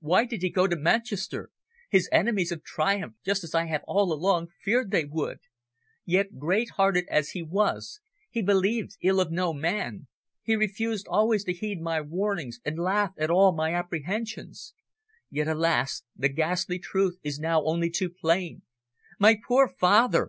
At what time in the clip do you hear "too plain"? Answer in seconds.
17.90-18.62